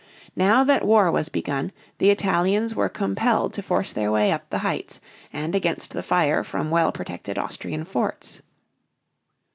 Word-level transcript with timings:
Now 0.35 0.63
that 0.63 0.87
war 0.87 1.11
was 1.11 1.29
begun, 1.29 1.71
the 1.99 2.09
Italians 2.09 2.73
were 2.73 2.89
compelled 2.89 3.53
to 3.53 3.61
force 3.61 3.93
their 3.93 4.11
way 4.11 4.31
up 4.31 4.49
the 4.49 4.57
heights 4.65 4.99
and 5.31 5.53
against 5.53 5.93
the 5.93 6.01
fire 6.01 6.43
from 6.43 6.71
well 6.71 6.91
protected 6.91 7.37
Austrian 7.37 7.85
forts. 7.85 8.41